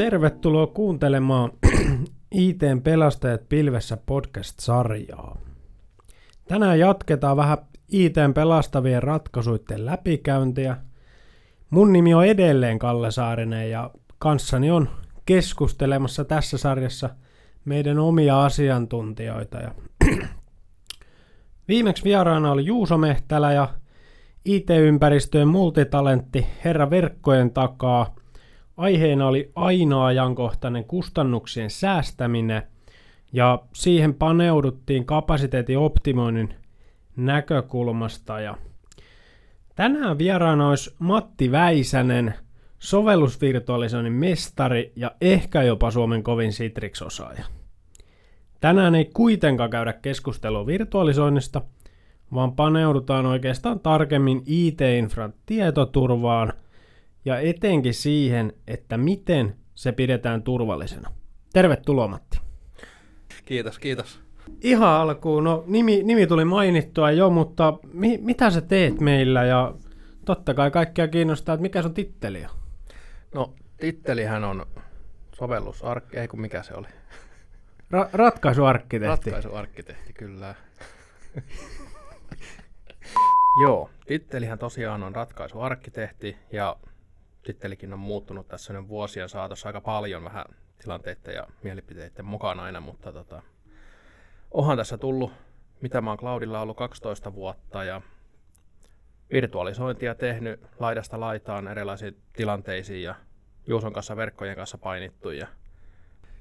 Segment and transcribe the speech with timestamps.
[0.00, 1.52] tervetuloa kuuntelemaan
[2.30, 5.38] ITn Pelastajat pilvessä podcast-sarjaa.
[6.48, 10.76] Tänään jatketaan vähän ITn pelastavien ratkaisuiden läpikäyntiä.
[11.70, 14.88] Mun nimi on edelleen Kalle Saarinen ja kanssani on
[15.26, 17.10] keskustelemassa tässä sarjassa
[17.64, 19.58] meidän omia asiantuntijoita.
[19.58, 19.74] Ja
[21.68, 23.68] Viimeksi vieraana oli Juuso Mehtälä ja
[24.44, 28.14] IT-ympäristöjen multitalentti Herra Verkkojen takaa.
[28.80, 32.62] Aiheena oli ainoa ajankohtainen kustannuksien säästäminen
[33.32, 36.54] ja siihen paneuduttiin kapasiteetin optimoinnin
[37.16, 38.40] näkökulmasta.
[38.40, 38.56] Ja
[39.74, 42.34] tänään vieraana olisi Matti Väisänen,
[42.78, 47.44] sovellusvirtualisoinnin mestari ja ehkä jopa Suomen kovin Citrix-osaaja.
[48.60, 51.62] Tänään ei kuitenkaan käydä keskustelua virtualisoinnista,
[52.34, 56.52] vaan paneudutaan oikeastaan tarkemmin IT-infran tietoturvaan
[57.24, 61.10] ja etenkin siihen, että miten se pidetään turvallisena.
[61.52, 62.40] Tervetuloa Matti.
[63.44, 64.20] Kiitos, kiitos.
[64.62, 69.74] Ihan alkuun, no nimi, nimi tuli mainittua jo, mutta mi, mitä sä teet meillä ja
[70.24, 72.50] totta kai kaikkia kiinnostaa, että mikä sun titteli on?
[73.34, 74.66] No tittelihän on
[75.34, 76.86] sovellusarkki, ei kun mikä se oli?
[77.94, 79.30] Ra- ratkaisuarkkitehti.
[79.30, 80.54] Ratkaisuarkkitehti, kyllä.
[83.62, 86.76] Joo, tittelihän tosiaan on ratkaisuarkkitehti ja
[87.42, 90.44] tittelikin on muuttunut tässä nyt vuosien saatossa aika paljon vähän
[90.82, 93.42] tilanteiden ja mielipiteiden mukana aina, mutta tota,
[94.50, 95.32] onhan tässä tullut,
[95.80, 98.00] mitä mä oon Cloudilla ollut 12 vuotta ja
[99.32, 103.14] virtualisointia tehnyt laidasta laitaan erilaisiin tilanteisiin ja
[103.66, 105.46] Juuson kanssa verkkojen kanssa painittu ja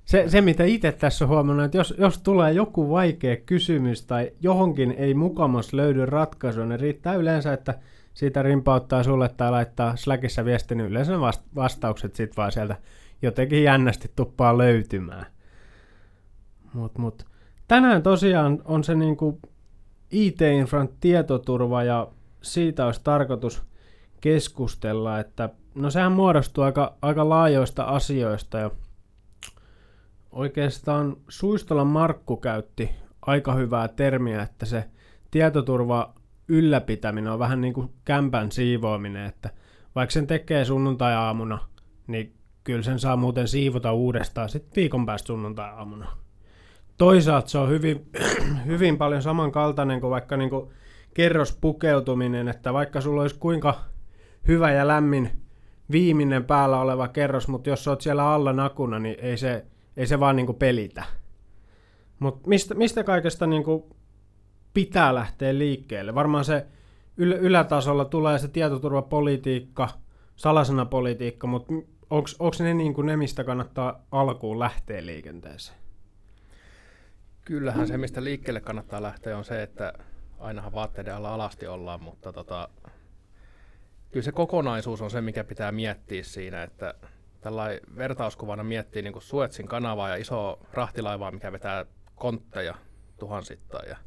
[0.05, 4.31] se, se, mitä itse tässä on huomannut, että jos, jos tulee joku vaikea kysymys tai
[4.41, 7.79] johonkin ei mukamas löydy ratkaisua, niin riittää yleensä, että
[8.19, 11.13] siitä rimpauttaa sulle tai laittaa Slackissa viestin, niin yleensä
[11.55, 12.75] vastaukset sitten vaan sieltä
[13.21, 15.25] jotenkin jännästi tuppaa löytymään.
[16.73, 17.25] Mut, mut.
[17.67, 19.39] Tänään tosiaan on se niinku
[20.11, 22.07] IT-infran tietoturva ja
[22.41, 23.63] siitä olisi tarkoitus
[24.21, 28.71] keskustella, että no sehän muodostuu aika, aika laajoista asioista ja
[30.31, 32.91] Oikeastaan Suistolan Markku käytti
[33.21, 34.85] aika hyvää termiä, että se
[35.31, 36.13] tietoturva
[36.49, 39.49] ylläpitäminen on vähän niin kuin kämpän siivoaminen, että
[39.95, 41.59] vaikka sen tekee sunnuntai-aamuna,
[42.07, 42.33] niin
[42.63, 46.07] kyllä sen saa muuten siivota uudestaan sitten viikon päästä sunnuntai-aamuna.
[46.97, 48.09] Toisaalta se on hyvin,
[48.65, 50.69] hyvin paljon samankaltainen kuin vaikka niin kuin
[51.13, 53.79] kerrospukeutuminen, että vaikka sulla olisi kuinka
[54.47, 55.31] hyvä ja lämmin
[55.91, 59.65] viimeinen päällä oleva kerros, mutta jos oot siellä alla nakuna, niin ei se
[59.99, 61.03] ei se vaan niinku pelitä.
[62.19, 63.95] Mutta mistä, mistä kaikesta niinku
[64.73, 66.15] pitää lähteä liikkeelle?
[66.15, 66.65] Varmaan se
[67.19, 69.89] yl- ylätasolla tulee se tietoturvapolitiikka,
[70.35, 71.73] salasanapolitiikka, mutta
[72.09, 75.79] onko ne niinku ne, mistä kannattaa alkuun lähteä liikenteeseen?
[77.45, 79.93] Kyllähän se, mistä liikkeelle kannattaa lähteä, on se, että
[80.39, 82.69] ainahan vaatteiden alla alasti ollaan, mutta tota,
[84.11, 86.93] kyllä se kokonaisuus on se, mikä pitää miettiä siinä, että
[87.41, 92.75] tällainen vertauskuvana miettii niin Suetsin kanavaa ja iso rahtilaivaa, mikä vetää kontteja
[93.19, 93.89] tuhansittain.
[93.89, 93.97] Ja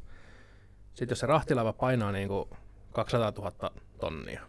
[0.93, 2.49] sitten jos se rahtilaiva painaa niin kuin
[2.91, 4.41] 200 000 tonnia,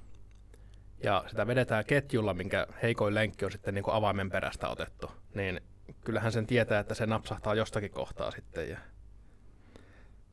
[1.03, 5.61] ja sitä vedetään ketjulla, minkä heikoin lenkki on sitten niin kuin avaimen perästä otettu, niin
[6.05, 8.71] kyllähän sen tietää, että se napsahtaa jostakin kohtaa sitten.
[8.71, 8.79] Ja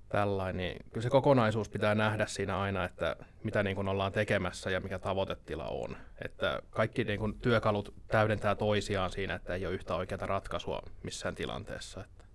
[0.10, 4.70] tällainen, niin kyllä se kokonaisuus pitää nähdä siinä aina, että mitä niin kuin ollaan tekemässä
[4.70, 5.98] ja mikä tavoitetila on.
[6.26, 11.36] Että kaikki niin kuin työkalut täydentää toisiaan siinä, että ei ole yhtä oikeaa ratkaisua missään
[11.36, 12.04] tilanteessa.
[12.04, 12.26] Että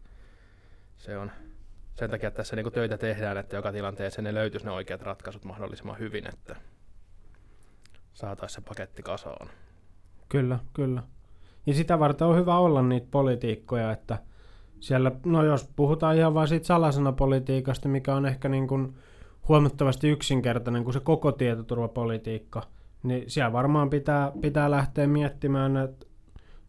[0.97, 1.33] se on
[1.97, 5.99] sen takia tässä niin töitä tehdään, että joka tilanteessa ne löytyisi ne oikeat ratkaisut mahdollisimman
[5.99, 6.57] hyvin, että
[8.13, 9.49] saataisiin se paketti kasaan.
[10.29, 11.03] Kyllä, kyllä.
[11.67, 14.19] Ja sitä varten on hyvä olla niitä politiikkoja, että–
[14.81, 18.95] siellä, no jos puhutaan ihan vain siitä salasanapolitiikasta, mikä on ehkä niin kuin
[19.49, 22.63] huomattavasti yksinkertainen kuin se koko tietoturvapolitiikka,
[23.03, 26.07] niin siellä varmaan pitää, pitää lähteä miettimään, että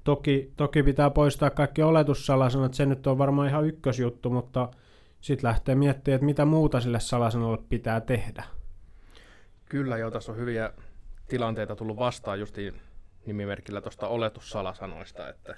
[0.03, 4.69] toki, toki pitää poistaa kaikki oletussalasanat, se nyt on varmaan ihan ykkösjuttu, mutta
[5.27, 8.43] sitten lähtee miettimään, että mitä muuta sille salasanalle pitää tehdä.
[9.65, 10.73] Kyllä, jo tässä on hyviä
[11.27, 12.81] tilanteita tullut vastaan justiin
[13.25, 15.55] nimimerkillä tuosta oletussalasanoista, että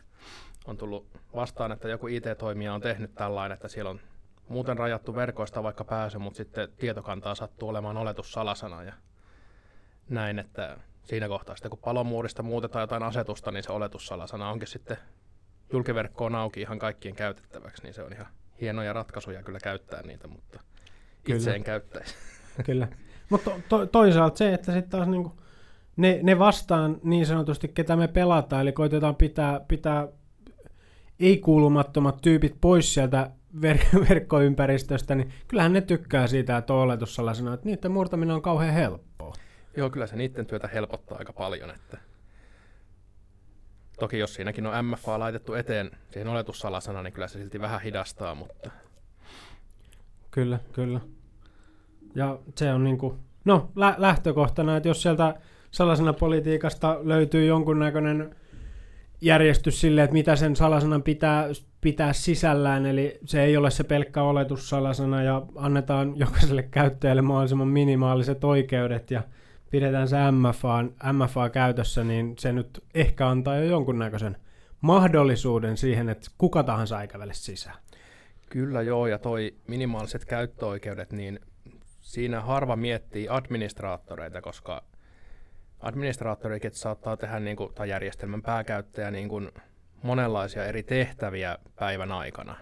[0.65, 3.99] on tullut vastaan, että joku IT-toimija on tehnyt tällainen, että siellä on
[4.47, 8.93] muuten rajattu verkoista vaikka pääsy, mutta sitten tietokantaa sattuu olemaan oletussalasana ja
[10.09, 14.97] näin, että siinä kohtaa sitten kun palomuurista muutetaan jotain asetusta, niin se oletussalasana onkin sitten
[15.73, 18.27] julkiverkkoon auki ihan kaikkien käytettäväksi, niin se on ihan
[18.61, 20.59] hienoja ratkaisuja kyllä käyttää niitä, mutta
[21.27, 21.55] itse kyllä.
[21.55, 22.15] en käyttäisi.
[22.65, 22.87] Kyllä.
[23.29, 25.41] Mutta to, toisaalta se, että sitten taas niinku
[25.97, 30.07] ne, ne vastaan niin sanotusti, ketä me pelataan, eli koitetaan pitää, pitää
[31.19, 37.53] ei-kuulumattomat tyypit pois sieltä ver- verkkoympäristöstä, niin kyllähän ne tykkää siitä, että on oletus sellaisena,
[37.53, 39.33] että niiden murtaminen on kauhean helppoa.
[39.77, 41.69] Joo, kyllä se niiden työtä helpottaa aika paljon.
[41.69, 41.97] Että...
[43.99, 48.35] Toki jos siinäkin on MFA laitettu eteen siihen oletussalasana, niin kyllä se silti vähän hidastaa,
[48.35, 48.69] mutta...
[50.31, 50.99] Kyllä, kyllä.
[52.15, 55.35] Ja se on niinku, no lä- lähtökohtana, että jos sieltä
[55.71, 58.35] salasana politiikasta löytyy jonkunnäköinen
[59.21, 61.47] järjestys sille, että mitä sen salasanan pitää
[61.81, 68.43] pitää sisällään, eli se ei ole se pelkkä oletussalasana ja annetaan jokaiselle käyttäjälle mahdollisimman minimaaliset
[68.43, 69.23] oikeudet ja
[69.71, 70.83] pidetään se MFA,
[71.13, 74.37] MFA käytössä, niin se nyt ehkä antaa jo jonkunnäköisen
[74.81, 77.77] mahdollisuuden siihen, että kuka tahansa ei kävele sisään.
[78.49, 81.39] Kyllä joo, ja toi minimaaliset käyttöoikeudet, niin
[82.01, 84.83] siinä harva miettii administraattoreita, koska
[85.79, 89.51] administraattorikin saattaa tehdä, niin kuin, tai järjestelmän pääkäyttäjä, niin kuin,
[90.03, 92.55] monenlaisia eri tehtäviä päivän aikana.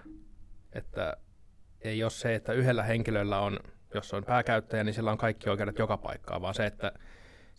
[0.73, 1.17] Että
[1.81, 3.59] ei ole se, että yhdellä henkilöllä on,
[3.93, 6.91] jos on pääkäyttäjä, niin sillä on kaikki oikeudet joka paikkaan, vaan se, että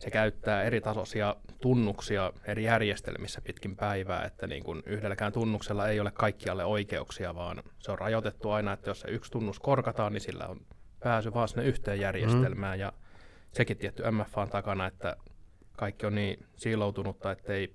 [0.01, 6.01] se käyttää eri tasoisia tunnuksia eri järjestelmissä pitkin päivää, että niin kuin yhdelläkään tunnuksella ei
[6.01, 10.21] ole kaikkialle oikeuksia, vaan se on rajoitettu aina, että jos se yksi tunnus korkataan, niin
[10.21, 10.61] sillä on
[11.01, 12.81] pääsy vaan sinne yhteen järjestelmään, mm.
[12.81, 12.93] ja
[13.53, 15.17] sekin tietty MFA on takana, että
[15.77, 17.75] kaikki on niin siiloutunutta, ettei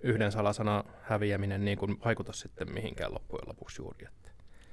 [0.00, 4.06] yhden salasana häviäminen niin kuin vaikuta sitten mihinkään loppujen lopuksi juuri.
[4.06, 4.21] Että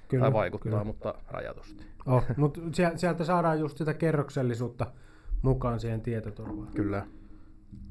[0.09, 0.83] kyllä, tai vaikuttaa, kyllä.
[0.83, 1.85] mutta rajatusti.
[2.05, 2.61] Oh, mutta
[2.95, 4.87] sieltä saadaan just sitä kerroksellisuutta
[5.41, 6.71] mukaan siihen tietoturvaan.
[6.75, 7.05] Kyllä.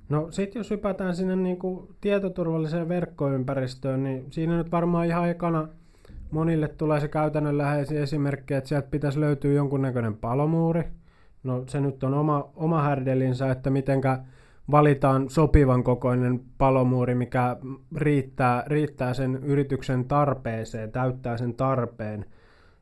[0.09, 5.69] No sitten jos hypätään sinne niin kuin tietoturvalliseen verkkoympäristöön, niin siinä nyt varmaan ihan ekana
[6.31, 10.85] monille tulee se käytännönläheisiä esimerkki, että sieltä pitäisi löytyä jonkunnäköinen palomuuri.
[11.43, 14.19] No se nyt on oma, oma härdelinsä, että mitenkä
[14.71, 17.57] valitaan sopivan kokoinen palomuuri, mikä
[17.97, 22.27] riittää, riittää sen yrityksen tarpeeseen, täyttää sen tarpeen,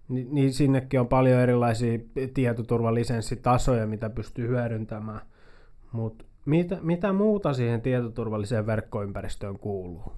[0.09, 1.99] Ni, niin sinnekin on paljon erilaisia
[2.35, 5.21] tietoturvalisenssitasoja, mitä pystyy hyödyntämään.
[5.93, 10.13] Mutta mitä, mitä muuta siihen tietoturvalliseen verkkoympäristöön kuuluu?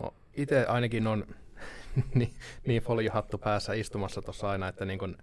[0.00, 1.26] No itse ainakin on
[2.14, 2.30] niin,
[2.66, 5.16] niin foliohattu päässä istumassa tuossa aina, että niin kun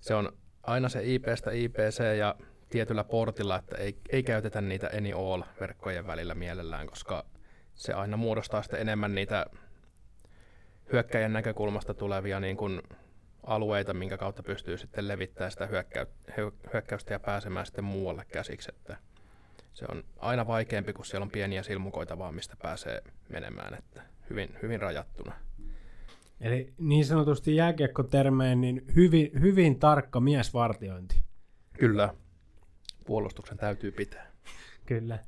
[0.00, 2.34] se on aina se IPstä IPC ja
[2.68, 7.24] tietyllä portilla, että ei, ei käytetä niitä any all-verkkojen välillä mielellään, koska
[7.74, 9.46] se aina muodostaa sitten enemmän niitä
[10.92, 12.82] hyökkäjän näkökulmasta tulevia niin kuin
[13.42, 15.68] alueita, minkä kautta pystyy sitten levittämään sitä
[16.72, 18.70] hyökkäystä ja pääsemään sitten muualle käsiksi.
[18.76, 18.96] Että
[19.72, 24.56] se on aina vaikeampi, kun siellä on pieniä silmukoita vaan, mistä pääsee menemään, että hyvin,
[24.62, 25.32] hyvin rajattuna.
[26.40, 31.22] Eli niin sanotusti jääkiekkotermeen, niin hyvin, hyvin tarkka miesvartiointi.
[31.78, 32.14] Kyllä,
[33.08, 34.32] puolustuksen täytyy pitää.
[34.86, 35.18] Kyllä.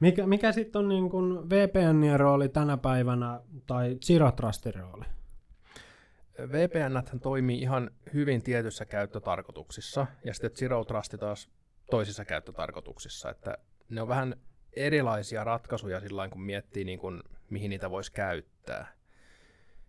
[0.00, 5.04] Mikä, mikä sitten on niin kun VPNin rooli tänä päivänä tai Zero Trustin rooli?
[6.38, 11.48] VPN toimii ihan hyvin tietyissä käyttötarkoituksissa ja sitten Zero Trust taas
[11.90, 13.58] toisissa käyttötarkoituksissa, että
[13.88, 14.36] ne on vähän
[14.72, 18.92] erilaisia ratkaisuja sillä kun miettii, niin kun, mihin niitä voisi käyttää.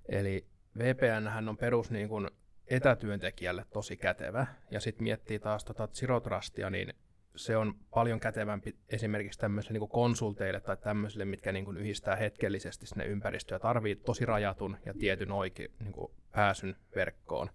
[0.10, 0.46] Eli
[0.78, 2.32] VPN on perus niin kun,
[2.68, 6.94] etätyöntekijälle tosi kätevä, ja sitten miettii taas tota Zero Trustia, niin
[7.36, 12.86] se on paljon kätevämpi esimerkiksi tämmöisille niin konsulteille tai tämmöisille, mitkä niin kuin yhdistää hetkellisesti
[12.86, 17.50] sinne ympäristöön ja tarvii tosi rajatun ja tietyn oike, niin kuin pääsyn verkkoon.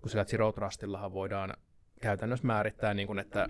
[0.00, 1.54] Kun sillä Zero Trustillahan voidaan
[2.00, 3.48] käytännössä määrittää, niin kuin, että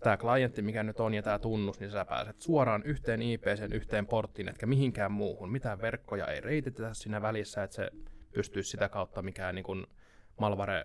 [0.00, 4.06] tämä klientti, mikä nyt on, ja tämä tunnus, niin sä pääset suoraan yhteen IPseen, yhteen
[4.06, 5.52] porttiin, etkä mihinkään muuhun.
[5.52, 7.90] Mitään verkkoja ei reititetä siinä välissä, että se
[8.32, 9.86] pystyisi sitä kautta mikään niin kuin
[10.40, 10.84] malware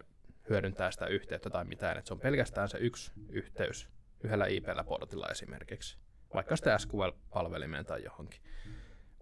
[0.50, 3.90] hyödyntää sitä yhteyttä tai mitään, että se on pelkästään se yksi yhteys
[4.24, 5.98] yhdellä IP-portilla esimerkiksi,
[6.34, 8.42] vaikka sitä SQL-palvelimeen tai johonkin.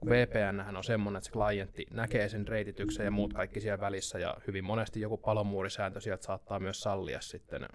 [0.05, 4.37] VPN on semmoinen, että se klientti näkee sen reitityksen ja muut kaikki siellä välissä, ja
[4.47, 7.67] hyvin monesti joku palomuurisääntö sieltä saattaa myös sallia sitten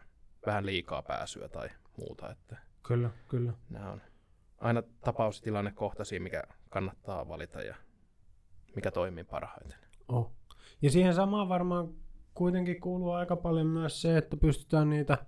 [0.47, 2.31] vähän liikaa pääsyä tai muuta.
[2.31, 2.57] Että
[2.87, 3.53] kyllä, kyllä.
[3.71, 4.03] Nämä on
[4.59, 7.75] aina tapaustilannekohtaisia, mikä kannattaa valita ja
[8.77, 9.79] mikä toimii parhaiten.
[10.09, 10.33] Oh.
[10.83, 11.95] Ja siihen samaan varmaan
[12.35, 15.19] kuitenkin kuuluu aika paljon myös se, että pystytään niitä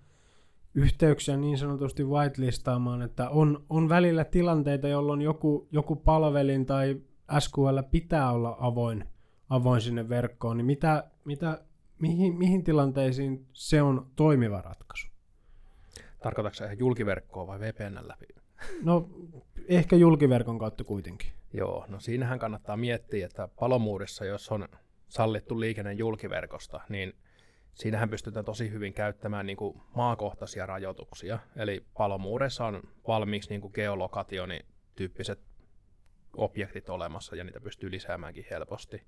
[0.75, 7.01] yhteyksiä niin sanotusti whitelistaamaan, että on, on välillä tilanteita, jolloin joku, joku palvelin tai
[7.39, 9.05] SQL pitää olla avoin,
[9.49, 11.65] avoin sinne verkkoon, niin mitä, mitä,
[11.99, 15.09] mihin, mihin tilanteisiin se on toimiva ratkaisu?
[16.23, 18.27] Tarkoitatko se ihan julkiverkkoa vai VPN läpi?
[18.83, 19.09] No
[19.69, 21.33] ehkä julkiverkon kautta kuitenkin.
[21.53, 24.69] Joo, no siinähän kannattaa miettiä, että palomuurissa, jos on
[25.09, 27.13] sallittu liikenne julkiverkosta, niin
[27.75, 31.39] siinähän pystytään tosi hyvin käyttämään niin kuin maakohtaisia rajoituksia.
[31.57, 35.41] Eli palomuureissa on valmiiksi niin geolokationi-tyyppiset
[36.37, 39.03] objektit olemassa ja niitä pystyy lisäämäänkin helposti.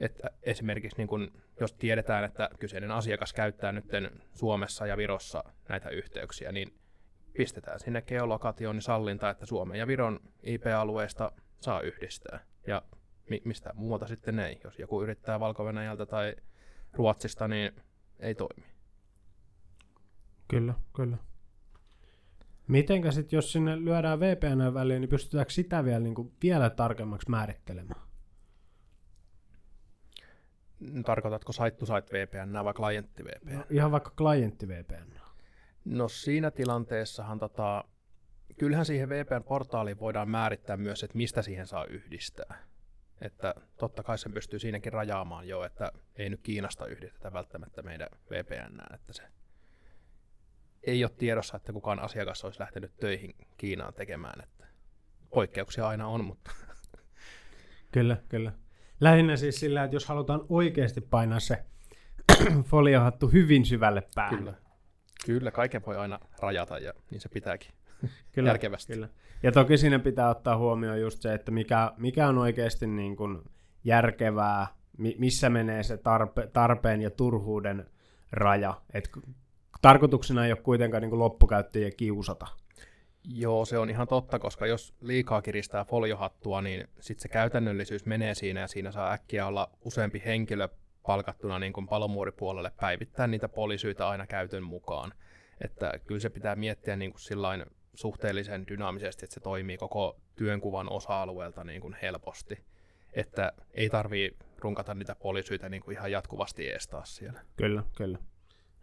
[0.00, 3.84] Että esimerkiksi niin kun, jos tiedetään, että kyseinen asiakas käyttää nyt
[4.34, 6.74] Suomessa ja Virossa näitä yhteyksiä, niin
[7.32, 12.40] pistetään sinne geolokationi sallinta, että Suomen ja Viron IP-alueesta saa yhdistää.
[12.66, 12.82] Ja
[13.44, 14.60] mistä muuta sitten ei.
[14.64, 15.64] Jos joku yrittää valko
[16.08, 16.36] tai
[16.92, 17.72] Ruotsista, niin
[18.18, 18.66] ei toimi.
[20.48, 21.16] Kyllä, kyllä.
[22.68, 27.30] Mitenkä sitten, jos sinne lyödään VPN väliin, niin pystytäänkö sitä vielä, niin kuin, vielä tarkemmaksi
[27.30, 28.00] määrittelemään?
[31.04, 33.54] Tarkoitatko site-to-site VPN vai klientti VPN?
[33.54, 35.18] No, ihan vaikka klientti VPN.
[35.84, 37.84] No siinä tilanteessahan tota,
[38.58, 42.58] kyllähän siihen VPN-portaaliin voidaan määrittää myös, että mistä siihen saa yhdistää.
[43.20, 48.08] Että totta kai se pystyy siinäkin rajaamaan jo, että ei nyt Kiinasta yhdistetä välttämättä meidän
[48.30, 49.22] VPN, että se
[50.82, 54.40] ei ole tiedossa, että kukaan asiakas olisi lähtenyt töihin Kiinaan tekemään.
[54.44, 54.66] Että
[55.30, 56.50] poikkeuksia aina on, mutta...
[57.92, 58.52] Kyllä, kyllä.
[59.00, 61.64] Lähinnä siis sillä, että jos halutaan oikeasti painaa se
[62.70, 64.38] foliohattu hyvin syvälle päälle.
[64.38, 64.54] Kyllä.
[65.26, 67.72] Kyllä, kaiken voi aina rajata ja niin se pitääkin
[68.32, 68.92] kyllä, järkevästi.
[68.92, 69.08] Kyllä.
[69.42, 73.38] Ja toki siinä pitää ottaa huomioon just se, että mikä, mikä on oikeasti niin kuin
[73.84, 74.66] järkevää,
[75.18, 77.86] missä menee se tarpe, tarpeen ja turhuuden
[78.32, 78.74] raja.
[78.94, 79.10] Et
[79.82, 82.46] tarkoituksena ei ole kuitenkaan niin loppukäyttäjiä kiusata.
[83.24, 88.34] Joo, se on ihan totta, koska jos liikaa kiristää foliohattua, niin sitten se käytännöllisyys menee
[88.34, 90.68] siinä ja siinä saa äkkiä olla useampi henkilö
[91.06, 95.12] palkattuna niin kuin palomuuripuolelle päivittää niitä poliisyitä aina käytön mukaan.
[95.64, 97.64] Että kyllä se pitää miettiä niin kuin sillain
[97.98, 102.64] suhteellisen dynaamisesti, että se toimii koko työnkuvan osa-alueelta niin kuin helposti.
[103.12, 107.40] Että ei tarvii runkata niitä poliisyitä niin kuin ihan jatkuvasti estää siellä.
[107.56, 108.18] Kyllä, kyllä.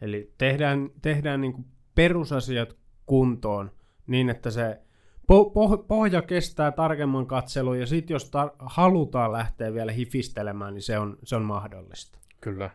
[0.01, 3.71] Eli tehdään, tehdään niin kuin perusasiat kuntoon
[4.07, 4.81] niin, että se
[5.31, 10.81] po- po- pohja kestää tarkemman katselun, ja sitten jos tar- halutaan lähteä vielä hifistelemään, niin
[10.81, 12.19] se on, se on mahdollista.
[12.41, 12.69] Kyllä.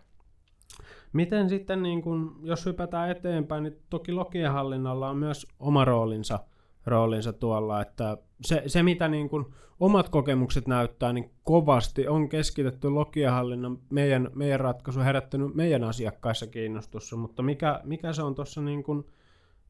[1.12, 6.38] Miten sitten, niin kun, jos hypätään eteenpäin, niin toki logienhallinnalla on myös oma roolinsa,
[6.86, 12.88] roolinsa tuolla, että se, se mitä niin kun omat kokemukset näyttää, niin kovasti on keskitetty
[12.88, 18.82] logienhallinnan meidän, meidän ratkaisu herättänyt meidän asiakkaissa kiinnostussa, mutta mikä, mikä se on tuossa niin
[18.82, 19.06] kun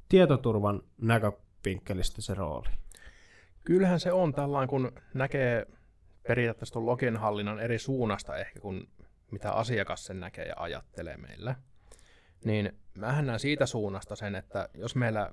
[0.08, 2.68] tietoturvan näkövinkkelistä se rooli?
[3.64, 5.66] Kyllähän se on tällainen, kun näkee
[6.28, 8.88] periaatteessa tuon logienhallinnan eri suunnasta ehkä, kun
[9.30, 11.54] mitä asiakas sen näkee ja ajattelee meillä,
[12.44, 15.30] niin mähän näen siitä suunnasta sen, että jos meillä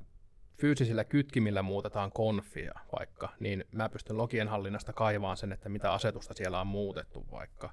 [0.57, 6.33] fyysisillä kytkimillä muutetaan konfia vaikka, niin mä pystyn logien hallinnasta kaivaan sen, että mitä asetusta
[6.33, 7.69] siellä on muutettu vaikka.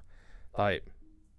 [0.51, 0.81] Tai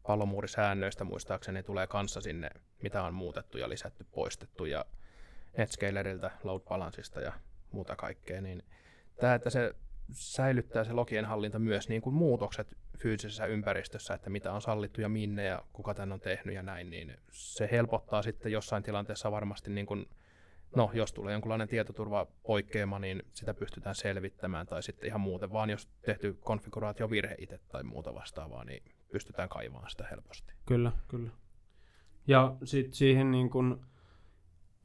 [0.06, 2.50] palomuurisäännöistä muistaakseni tulee kanssa sinne,
[2.82, 4.84] mitä on muutettu ja lisätty, poistettu ja
[5.58, 7.32] Netscalerilta, load balanceista ja
[7.70, 8.62] muuta kaikkea, niin
[9.20, 9.74] tämä, että se
[10.12, 15.08] säilyttää se logien hallinta myös niin kuin muutokset fyysisessä ympäristössä, että mitä on sallittu ja
[15.08, 19.70] minne ja kuka tämän on tehnyt ja näin, niin se helpottaa sitten jossain tilanteessa varmasti,
[19.70, 20.06] niin kuin,
[20.76, 25.88] no jos tulee jonkunlainen tietoturvapoikkeama, niin sitä pystytään selvittämään tai sitten ihan muuten, vaan jos
[26.02, 28.82] tehty konfiguraatiovirhe itse tai muuta vastaavaa, niin
[29.12, 30.52] pystytään kaivamaan sitä helposti.
[30.66, 31.30] Kyllä, kyllä.
[32.26, 33.76] Ja sitten siihen niin kuin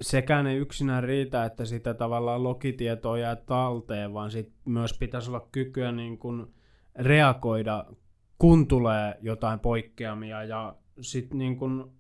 [0.01, 5.47] sekään ei yksinään riitä, että sitä tavallaan lokitietoa jää talteen, vaan sit myös pitäisi olla
[5.51, 6.53] kykyä niin kuin
[6.95, 7.85] reagoida,
[8.37, 11.91] kun tulee jotain poikkeamia ja sitten niin kuin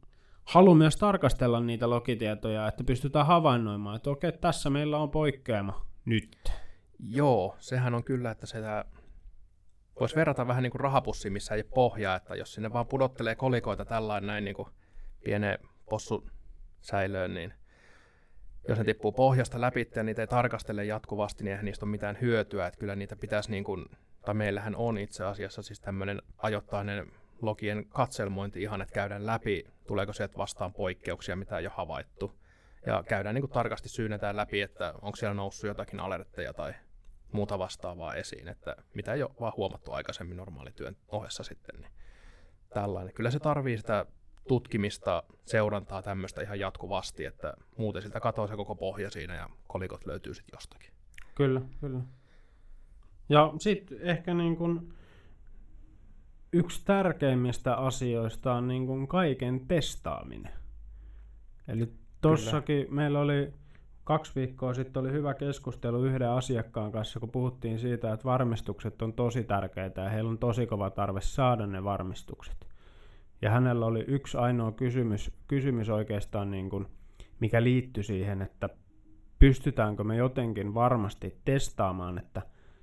[0.43, 6.51] halu myös tarkastella niitä lokitietoja, että pystytään havainnoimaan, että okei, tässä meillä on poikkeama nyt.
[6.99, 8.85] Joo, sehän on kyllä, että sitä
[9.99, 13.85] voisi verrata vähän niin kuin rahapussi, missä ei pohjaa, että jos sinne vaan pudottelee kolikoita
[13.85, 14.67] tällainen näin niin kuin
[15.23, 16.29] pienen possu
[16.81, 17.53] säilöön, niin
[18.67, 22.17] jos ne tippuu pohjasta läpi ja niitä ei tarkastele jatkuvasti, niin eihän niistä ole mitään
[22.21, 22.67] hyötyä.
[22.67, 23.85] Että kyllä niitä pitäisi, niin kuin,
[24.25, 30.13] tai meillähän on itse asiassa siis tämmöinen ajoittainen logien katselmointi ihan, että käydään läpi, tuleeko
[30.13, 32.41] sieltä vastaan poikkeuksia, mitä ei ole havaittu.
[32.85, 36.73] Ja käydään niin kuin tarkasti syynetään läpi, että onko siellä noussut jotakin alertteja tai
[37.31, 41.81] muuta vastaavaa esiin, että mitä ei ole vaan huomattu aikaisemmin normaalityön ohessa sitten.
[41.81, 41.91] Niin
[42.69, 43.13] tällainen.
[43.13, 44.05] Kyllä se tarvii sitä
[44.47, 50.05] tutkimista, seurantaa tämmöistä ihan jatkuvasti, että muuten siltä katoaa se koko pohja siinä ja kolikot
[50.05, 50.91] löytyy sitten jostakin.
[51.35, 51.99] Kyllä, kyllä.
[53.29, 54.93] Ja sitten ehkä niin kun
[56.53, 60.53] yksi tärkeimmistä asioista on niin kun kaiken testaaminen.
[61.67, 62.95] Eli tossakin kyllä.
[62.95, 63.53] meillä oli
[64.03, 69.13] kaksi viikkoa sitten oli hyvä keskustelu yhden asiakkaan kanssa, kun puhuttiin siitä, että varmistukset on
[69.13, 72.70] tosi tärkeitä ja heillä on tosi kova tarve saada ne varmistukset.
[73.41, 76.87] Ja hänellä oli yksi ainoa kysymys, kysymys oikeastaan, niin kuin,
[77.39, 78.69] mikä liittyi siihen, että
[79.39, 82.41] pystytäänkö me jotenkin varmasti testaamaan, että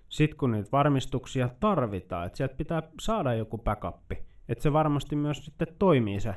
[0.08, 4.12] sit kun niitä varmistuksia tarvitaan, että sieltä pitää saada joku backup,
[4.48, 6.34] että se varmasti myös sitten toimii se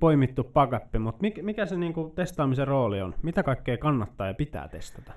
[0.00, 3.14] poimittu backup, mutta mikä, se niin kuin testaamisen rooli on?
[3.22, 5.12] Mitä kaikkea kannattaa ja pitää testata?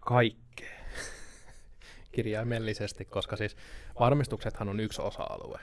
[0.00, 0.78] Kaikkea.
[2.12, 3.56] Kirjaimellisesti, koska siis
[4.00, 5.58] varmistuksethan on yksi osa-alue.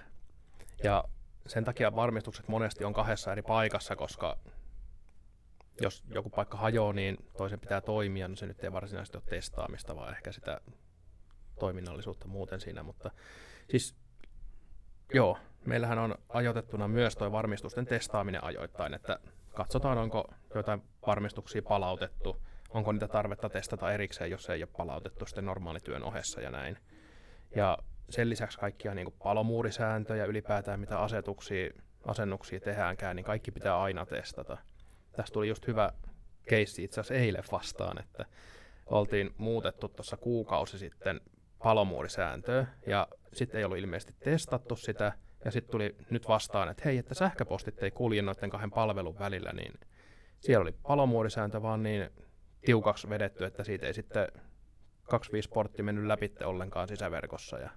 [0.83, 1.03] Ja
[1.49, 4.37] sen takia varmistukset monesti on kahdessa eri paikassa, koska
[5.81, 9.95] jos joku paikka hajoaa, niin toisen pitää toimia, no se nyt ei varsinaisesti ole testaamista,
[9.95, 10.61] vaan ehkä sitä
[11.59, 13.11] toiminnallisuutta muuten siinä, mutta
[13.69, 13.95] siis
[15.13, 19.19] joo, meillähän on ajoitettuna myös tuo varmistusten testaaminen ajoittain, että
[19.53, 25.45] katsotaan, onko jotain varmistuksia palautettu, onko niitä tarvetta testata erikseen, jos ei ole palautettu sitten
[25.45, 26.77] normaalityön ohessa ja näin.
[27.55, 27.77] Ja
[28.09, 31.69] sen lisäksi kaikkia niin palomuurisääntöjä, ylipäätään mitä asetuksia,
[32.05, 34.57] asennuksia tehdäänkään, niin kaikki pitää aina testata.
[35.11, 35.91] Tästä tuli just hyvä
[36.49, 38.25] keissi itse asiassa eilen vastaan, että
[38.85, 41.21] oltiin muutettu tuossa kuukausi sitten
[41.63, 45.13] palomuurisääntöä, ja sitten ei ollut ilmeisesti testattu sitä,
[45.45, 49.51] ja sitten tuli nyt vastaan, että hei, että sähköpostit ei kulje noiden kahden palvelun välillä,
[49.53, 49.73] niin
[50.39, 52.09] siellä oli palomuorisääntö vaan niin
[52.65, 54.27] tiukaksi vedetty, että siitä ei sitten
[55.03, 57.69] 25 portti mennyt läpi ollenkaan sisäverkossa ja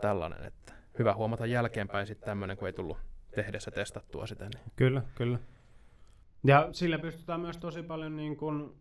[0.00, 2.98] tällainen, että hyvä huomata jälkeenpäin sitten tämmöinen, kun ei tullut
[3.34, 4.44] tehdessä testattua sitä.
[4.44, 4.72] Niin.
[4.76, 5.38] Kyllä, kyllä.
[6.44, 8.72] Ja sillä pystytään myös tosi paljon niin kuin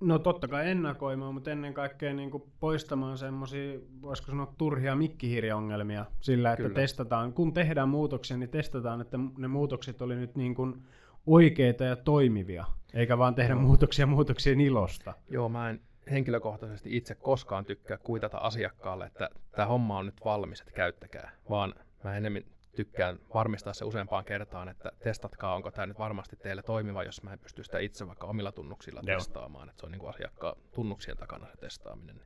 [0.00, 6.04] No totta kai ennakoimaan, mutta ennen kaikkea niin kuin poistamaan semmoisia, voisiko sanoa, turhia mikkihiiriongelmia
[6.20, 6.74] sillä, että Kyllä.
[6.74, 10.82] testataan, kun tehdään muutoksia, niin testataan, että ne muutokset oli nyt niin kuin
[11.26, 12.64] oikeita ja toimivia,
[12.94, 13.60] eikä vaan tehdä no.
[13.60, 15.14] muutoksia muutoksien ilosta.
[15.30, 20.60] Joo, mä en henkilökohtaisesti itse koskaan tykkää kuitata asiakkaalle, että tämä homma on nyt valmis,
[20.60, 22.42] että käyttäkää, vaan mä enemmän
[22.76, 27.32] tykkään varmistaa se useampaan kertaan, että testatkaa, onko tämä nyt varmasti teille toimiva, jos mä
[27.32, 29.18] en pysty sitä itse vaikka omilla tunnuksilla Joo.
[29.18, 32.20] testaamaan, että se on niin kuin asiakkaan tunnuksien takana se testaaminen.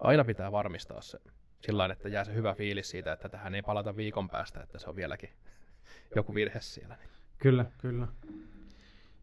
[0.00, 1.18] Aina pitää varmistaa se
[1.60, 4.90] sillä että jää se hyvä fiilis siitä, että tähän ei palata viikon päästä, että se
[4.90, 5.30] on vieläkin
[6.16, 6.96] joku virhe siellä.
[7.38, 8.08] Kyllä, kyllä.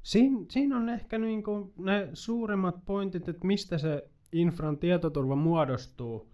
[0.07, 6.31] Siin, siinä on ehkä niin kuin ne suurimmat pointit, että mistä se infran tietoturva muodostuu.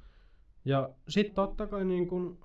[0.65, 2.37] Ja sitten totta kai niin kuin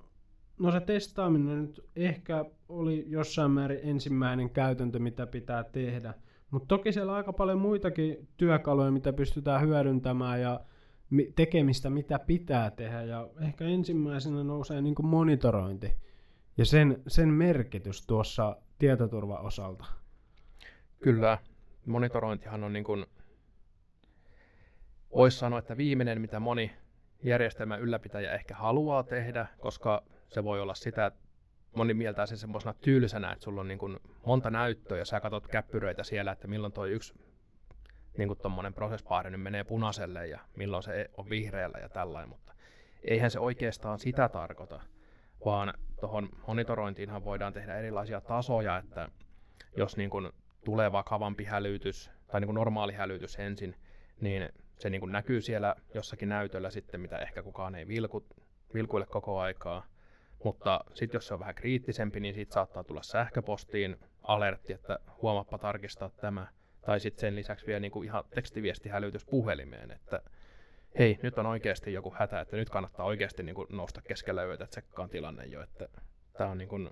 [0.59, 6.13] No se testaaminen nyt ehkä oli jossain määrin ensimmäinen käytäntö, mitä pitää tehdä.
[6.51, 10.59] Mutta toki siellä on aika paljon muitakin työkaluja, mitä pystytään hyödyntämään ja
[11.35, 13.03] tekemistä, mitä pitää tehdä.
[13.03, 15.91] Ja ehkä ensimmäisenä nousee niin monitorointi
[16.57, 19.98] ja sen, sen merkitys tuossa tietoturvaosalta.
[21.03, 21.37] Kyllä,
[21.85, 23.05] monitorointihan on niin kuin,
[25.15, 26.71] voisi sanoa, että viimeinen, mitä moni
[27.23, 31.19] järjestelmän ylläpitäjä ehkä haluaa tehdä, koska se voi olla sitä, että
[31.75, 35.47] moni mieltää sen semmoisena tylsänä, että sulla on niin kuin monta näyttöä ja sä katsot
[35.47, 37.13] käppyröitä siellä, että milloin toi yksi
[38.17, 42.53] niin kuin tommonen prosessbaari nyt menee punaiselle ja milloin se on vihreällä ja tällainen, mutta
[43.03, 44.81] eihän se oikeastaan sitä tarkoita,
[45.45, 49.09] vaan tuohon monitorointiinhan voidaan tehdä erilaisia tasoja, että
[49.77, 50.31] jos niin kuin
[50.65, 53.75] tulee vakavampi hälytys tai niin kuin normaali hälytys ensin,
[54.21, 58.25] niin se niin kuin näkyy siellä jossakin näytöllä sitten, mitä ehkä kukaan ei vilku,
[58.73, 59.85] vilkuille koko aikaa.
[60.43, 65.57] Mutta sitten jos se on vähän kriittisempi, niin siitä saattaa tulla sähköpostiin alertti, että huomappa
[65.57, 66.47] tarkistaa tämä.
[66.81, 70.21] Tai sitten sen lisäksi vielä niin kuin ihan tekstiviestihälytys puhelimeen, että
[70.99, 74.67] hei, nyt on oikeasti joku hätä, että nyt kannattaa oikeasti niin kuin nousta keskellä yötä,
[74.67, 75.61] tsekkaan tilanne jo.
[75.61, 75.87] Että
[76.33, 76.89] tämä on niin kuin,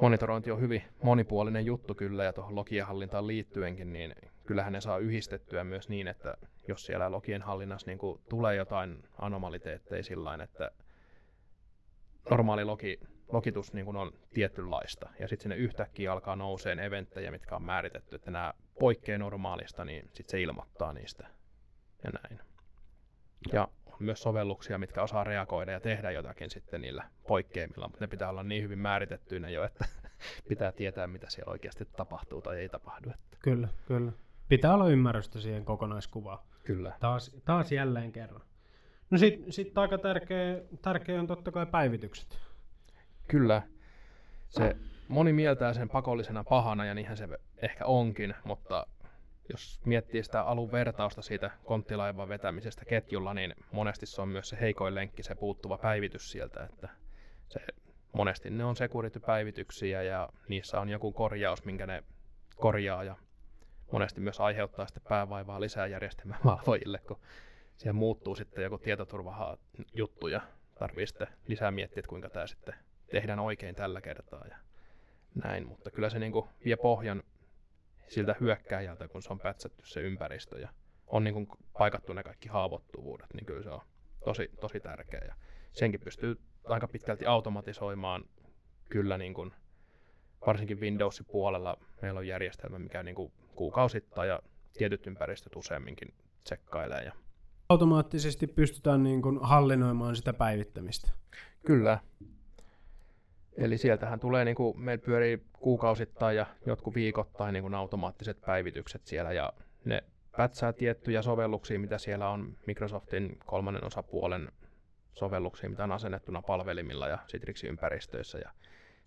[0.00, 4.14] monitorointi on hyvin monipuolinen juttu kyllä, ja tuohon logien hallintaan liittyenkin, niin
[4.46, 6.34] kyllähän ne saa yhdistettyä myös niin, että
[6.68, 10.70] jos siellä logien hallinnassa niin kuin tulee jotain anomaliteetteja sillä että
[12.30, 13.00] normaali logi,
[13.32, 18.16] logitus niin kuin on tietynlaista, ja sitten sinne yhtäkkiä alkaa nouseen eventtejä, mitkä on määritetty,
[18.16, 21.26] että nämä poikkeaa normaalista, niin sitten se ilmoittaa niistä
[22.04, 22.40] ja näin.
[23.52, 23.68] Ja
[24.00, 28.42] myös sovelluksia, mitkä osaa reagoida ja tehdä jotakin sitten niillä poikkeamilla, mutta ne pitää olla
[28.42, 29.84] niin hyvin määritettyinä jo, että
[30.48, 33.10] pitää tietää, mitä siellä oikeasti tapahtuu tai ei tapahdu.
[33.10, 33.36] Että.
[33.42, 34.12] Kyllä, kyllä.
[34.48, 36.38] Pitää olla ymmärrystä siihen kokonaiskuvaan.
[36.64, 36.92] Kyllä.
[37.00, 38.42] Taas, taas jälleen kerran.
[39.10, 42.38] No sitten sit aika tärkeä, tärkeä on totta kai päivitykset.
[43.28, 43.62] Kyllä.
[44.48, 44.76] Se
[45.08, 47.28] moni mieltää sen pakollisena pahana ja niinhän se
[47.62, 48.86] ehkä onkin, mutta
[49.50, 54.60] jos miettii sitä alun vertausta siitä konttilaivan vetämisestä ketjulla, niin monesti se on myös se
[54.60, 56.88] heikoin lenkki, se puuttuva päivitys sieltä, että
[57.48, 57.60] se,
[58.12, 62.02] monesti ne on security-päivityksiä ja niissä on joku korjaus, minkä ne
[62.56, 63.16] korjaa ja
[63.92, 67.20] monesti myös aiheuttaa sitten päävaivaa lisää järjestelmän valvojille, kun
[67.76, 69.58] siellä muuttuu sitten joku tietoturva
[69.94, 70.40] juttuja
[70.78, 72.74] tarvii sitten lisää miettiä, että kuinka tämä sitten
[73.10, 74.56] tehdään oikein tällä kertaa ja
[75.44, 77.22] näin, mutta kyllä se niin kuin vie pohjan
[78.10, 80.68] siltä hyökkääjältä, kun se on pätsätty se ympäristö ja
[81.06, 81.46] on niin kuin
[81.78, 83.80] paikattu ne kaikki haavoittuvuudet, niin kyllä se on
[84.24, 85.24] tosi, tosi tärkeä.
[85.28, 85.34] Ja
[85.72, 88.24] senkin pystyy aika pitkälti automatisoimaan
[88.88, 89.52] kyllä niin kuin,
[90.46, 94.42] varsinkin Windowsin puolella meillä on järjestelmä, mikä niin kuin kuukausittain ja
[94.72, 97.04] tietyt ympäristöt useamminkin tsekkailee.
[97.04, 97.12] Ja...
[97.68, 101.08] Automaattisesti pystytään niin kuin hallinnoimaan sitä päivittämistä.
[101.66, 101.98] Kyllä.
[103.56, 109.06] Eli sieltähän tulee, niin kuin, meillä pyörii kuukausittain ja jotkut viikoittain niin kuin automaattiset päivitykset
[109.06, 109.52] siellä ja
[109.84, 110.04] ne
[110.36, 114.52] pätsää tiettyjä sovelluksia, mitä siellä on Microsoftin kolmannen osapuolen
[115.12, 118.38] sovelluksia, mitä on asennettuna palvelimilla ja Citrix-ympäristöissä.
[118.38, 118.50] Ja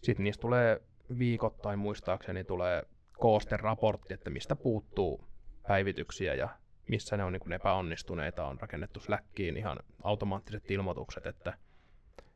[0.02, 0.82] sitten niistä tulee
[1.20, 2.84] viikoittain muistaakseni tulee
[3.18, 5.28] koosteraportti, että mistä puuttuu
[5.68, 6.50] päivityksiä ja
[6.88, 8.46] missä ne on niin epäonnistuneita.
[8.46, 11.54] On rakennettu Slackiin ihan automaattiset ilmoitukset, että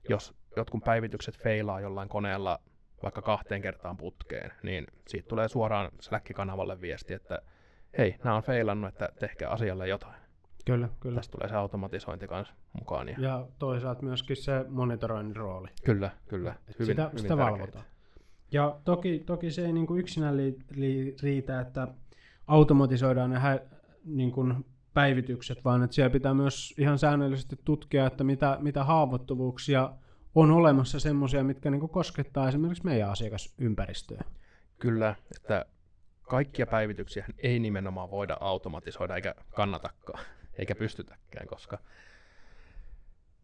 [0.10, 2.60] jos jotkut päivitykset feilaa jollain koneella
[3.04, 7.42] vaikka kahteen kertaan putkeen, niin siitä tulee suoraan Slack-kanavalle viesti, että
[7.98, 10.16] hei, nämä on feilannut, että tehkää asialle jotain.
[10.66, 11.16] Kyllä, kyllä.
[11.16, 13.10] Tästä tulee se automatisointi kanssa mukaan.
[13.10, 15.68] Ja, ja toisaalta myöskin se monitoroinnin rooli.
[15.86, 16.56] Kyllä, kyllä.
[16.80, 17.86] Hyvin, sitä hyvin sitä valvotaan.
[18.52, 21.88] Ja toki, toki se ei niin kuin yksinään li, li, riitä, että
[22.48, 23.60] automatisoidaan ne hä,
[24.06, 29.94] niin kuin päivitykset, vaan että siellä pitää myös ihan säännöllisesti tutkia, että mitä, mitä haavoittuvuuksia
[30.42, 34.24] on olemassa semmoisia, mitkä niin koskettaa esimerkiksi meidän asiakasympäristöä.
[34.80, 35.66] Kyllä, että
[36.22, 40.26] kaikkia päivityksiä ei nimenomaan voida automatisoida eikä kannatakaan,
[40.58, 41.80] eikä pystytäkään, koska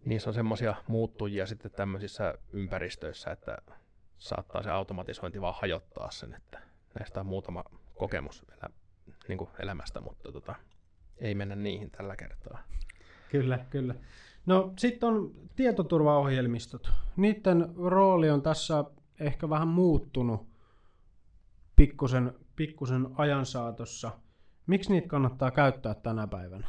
[0.06, 3.58] niissä on semmoisia muuttujia sitten tämmöisissä ympäristöissä, että
[4.18, 6.62] saattaa se automatisointi vaan hajottaa sen, että
[7.00, 8.70] näistä on muutama kokemus elä,
[9.28, 10.56] niin elämästä, mutta tota,
[11.18, 12.64] ei mennä niihin tällä kertaa.
[13.34, 13.96] Kyllä, kyllä.
[14.46, 16.92] No sitten on tietoturvaohjelmistot.
[17.18, 18.84] Niiden rooli on tässä
[19.20, 20.48] ehkä vähän muuttunut
[21.76, 24.12] pikkusen, pikkusen ajan saatossa.
[24.68, 26.68] Miksi niitä kannattaa käyttää tänä päivänä?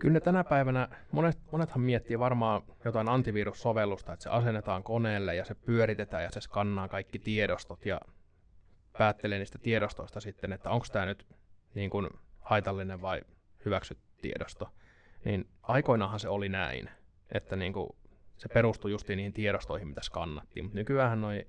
[0.00, 5.54] Kyllä tänä päivänä, monet, monethan miettii varmaan jotain antivirussovellusta, että se asennetaan koneelle ja se
[5.54, 8.00] pyöritetään ja se skannaa kaikki tiedostot ja
[8.98, 11.26] päättelee niistä tiedostoista sitten, että onko tämä nyt
[11.74, 13.20] niin kuin haitallinen vai
[13.64, 14.68] hyväksytty tiedosto.
[15.24, 16.90] Niin aikoinaanhan se oli näin,
[17.32, 17.88] että niin kuin
[18.36, 21.46] se perustui justiin niihin tiedostoihin, mitä skannattiin, mutta nykyään noi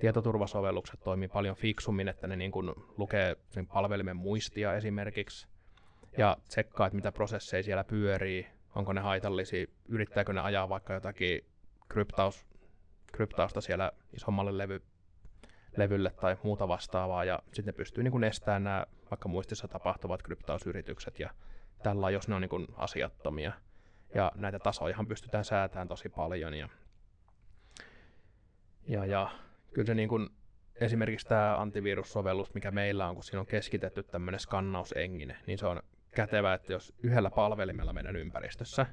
[0.00, 5.48] tietoturvasovellukset toimii paljon fiksummin, että ne niin kuin lukee sen palvelimen muistia esimerkiksi
[6.18, 11.44] ja tsekkaa, että mitä prosesseja siellä pyörii, onko ne haitallisia, yrittääkö ne ajaa vaikka jotakin
[11.88, 12.46] kryptaus,
[13.12, 14.82] kryptausta siellä isommalle levy,
[15.76, 20.22] levylle tai muuta vastaavaa, ja sitten ne pystyy niin kuin estämään nämä vaikka muistissa tapahtuvat
[20.22, 21.30] kryptausyritykset ja
[21.82, 23.52] tällä, jos ne on niin kuin asiattomia.
[24.14, 26.54] Ja näitä tasojahan pystytään säätämään tosi paljon.
[26.54, 26.68] Ja,
[28.88, 29.30] ja, ja
[29.74, 30.28] kyllä se niin kuin,
[30.74, 35.82] esimerkiksi tämä antivirussovellus, mikä meillä on, kun siinä on keskitetty tämmöinen skannausengine, niin se on
[36.14, 38.86] kätevä, että jos yhdellä palvelimella meidän ympäristössä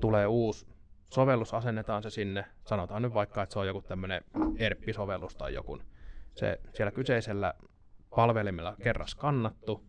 [0.00, 0.66] tulee uusi
[1.08, 4.24] sovellus, asennetaan se sinne, sanotaan nyt vaikka, että se on joku tämmöinen
[4.58, 5.78] ERP-sovellus tai joku,
[6.34, 7.54] se siellä kyseisellä
[8.16, 9.84] palvelimella kerran skannattu,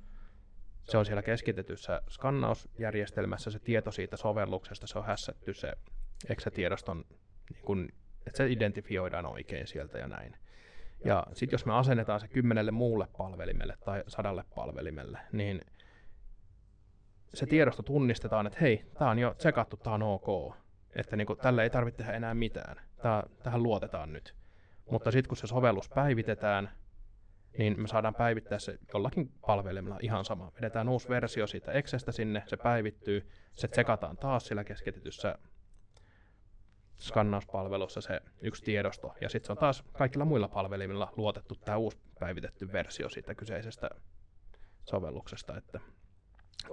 [0.83, 5.73] se on siellä keskitetyssä skannausjärjestelmässä, se tieto siitä sovelluksesta, se on hässätty se
[6.29, 7.05] exe-tiedoston,
[7.49, 7.89] niin kun,
[8.27, 10.35] että se identifioidaan oikein sieltä ja näin.
[11.05, 15.61] Ja sitten jos me asennetaan se kymmenelle muulle palvelimelle tai sadalle palvelimelle, niin
[17.33, 20.55] se tiedosto tunnistetaan, että hei, tämä on jo tsekattu, tämä on ok.
[20.95, 22.75] Että niin kuin, tälle ei tarvitse tehdä enää mitään.
[23.01, 24.35] Tää, tähän luotetaan nyt.
[24.91, 26.69] Mutta sitten kun se sovellus päivitetään,
[27.57, 30.51] niin me saadaan päivittää se jollakin palvelimella ihan sama.
[30.55, 35.35] Vedetään uusi versio siitä Exestä sinne, se päivittyy, se tsekataan taas sillä keskitetyssä
[36.97, 41.97] skannauspalvelussa se yksi tiedosto, ja sitten se on taas kaikilla muilla palvelimilla luotettu tämä uusi
[42.19, 43.89] päivitetty versio siitä kyseisestä
[44.83, 45.79] sovelluksesta, että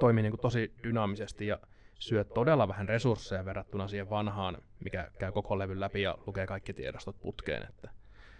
[0.00, 1.58] toimii niin kuin tosi dynaamisesti ja
[1.98, 6.72] syö todella vähän resursseja verrattuna siihen vanhaan, mikä käy koko levyn läpi ja lukee kaikki
[6.72, 7.62] tiedostot putkeen.
[7.68, 7.90] Että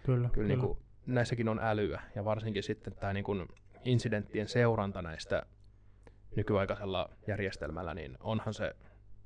[0.05, 3.47] kyllä, kyllä, Niin kuin, näissäkin on älyä ja varsinkin sitten tämä niin kuin
[3.85, 5.45] incidenttien seuranta näistä
[6.35, 8.75] nykyaikaisella järjestelmällä, niin onhan se,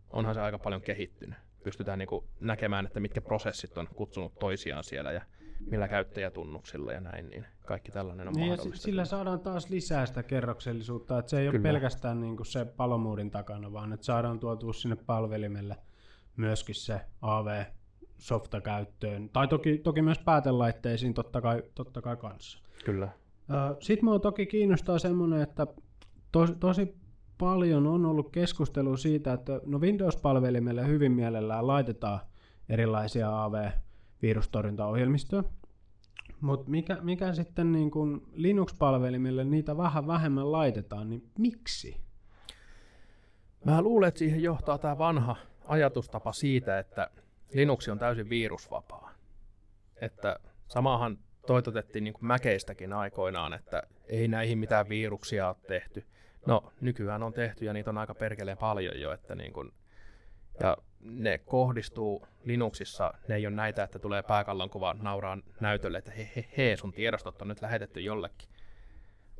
[0.09, 1.39] onhan se aika paljon kehittynyt.
[1.63, 5.21] Pystytään niin kuin näkemään, että mitkä prosessit on kutsunut toisiaan siellä ja
[5.59, 8.83] millä käyttäjätunnuksilla ja näin, niin kaikki tällainen on niin mahdollista.
[8.83, 11.57] Sillä saadaan taas lisää sitä kerroksellisuutta, että se ei Kyllä.
[11.57, 15.77] ole pelkästään niin kuin se palomuurin takana, vaan että saadaan tuotua sinne palvelimelle
[16.37, 17.63] myöskin se AV
[18.17, 22.59] softa käyttöön, tai toki, toki myös päätelaitteisiin totta kai, totta kai kanssa.
[22.85, 23.09] Kyllä.
[23.79, 25.67] Sitten minua toki kiinnostaa semmoinen, että
[26.31, 26.95] tosi, tosi
[27.37, 32.19] paljon on ollut keskustelua siitä, että no Windows-palvelimelle hyvin mielellään laitetaan
[32.69, 35.43] erilaisia AV-virustorjuntaohjelmistoja,
[36.41, 41.97] mutta mikä, mikä sitten niin kun Linux-palvelimille niitä vähän vähemmän laitetaan, niin miksi?
[43.65, 45.35] Mä luulen, että siihen johtaa tämä vanha
[45.67, 47.09] ajatustapa siitä, että
[47.53, 49.11] Linux on täysin virusvapaa.
[50.01, 56.03] Että samahan toitotettiin niin kuin Mäkeistäkin aikoinaan, että ei näihin mitään viruksia ole tehty.
[56.45, 59.71] No, nykyään on tehty ja niitä on aika perkeleen paljon jo, että niin kuin,
[60.59, 66.11] ja ne kohdistuu Linuxissa, ne ei ole näitä, että tulee pääkallon kuva nauraa näytölle, että
[66.11, 68.49] he, he, he sun tiedostot on nyt lähetetty jollekin.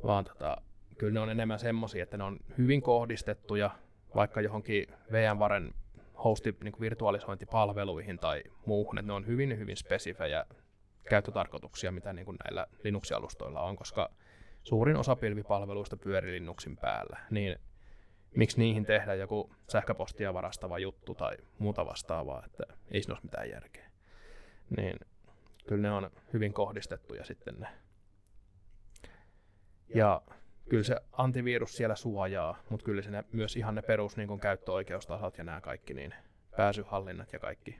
[0.06, 0.56] Vaan tota,
[0.98, 3.70] kyllä ne on enemmän semmosia, että ne on hyvin kohdistettuja
[4.14, 5.74] vaikka johonkin VMwaren
[6.24, 10.46] hosti niin virtualisointipalveluihin tai muuhun, että ne on hyvin hyvin spesifejä
[11.08, 14.10] käyttötarkoituksia, mitä niin kuin näillä Linux-alustoilla on, koska
[14.62, 17.58] suurin osa pilvipalveluista pyörii Linuxin päällä, niin
[18.36, 23.50] miksi niihin tehdä joku sähköpostia varastava juttu tai muuta vastaavaa, että ei siinä ole mitään
[23.50, 23.90] järkeä.
[24.76, 24.96] Niin
[25.68, 27.68] kyllä ne on hyvin kohdistettuja sitten ne.
[29.94, 30.22] Ja
[30.68, 35.38] kyllä se antivirus siellä suojaa, mutta kyllä se ne, myös ihan ne perus niin käyttöoikeustasot
[35.38, 36.14] ja nämä kaikki, niin
[36.56, 37.78] pääsyhallinnat ja kaikki.